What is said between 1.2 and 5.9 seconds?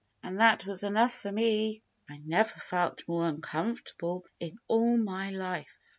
me. I never felt more uncomfortable in all my life."